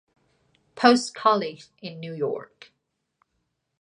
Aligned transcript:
Post 0.73 1.13
College 1.13 1.67
in 1.79 1.99
New 1.99 2.11
York. 2.15 2.71